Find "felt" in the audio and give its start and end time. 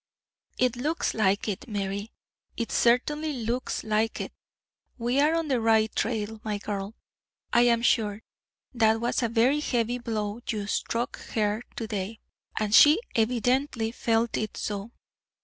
13.91-14.37